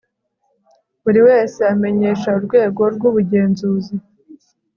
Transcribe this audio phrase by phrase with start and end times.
[1.03, 3.95] Buri wese amenyesha Urwego rw Ubugenzuzi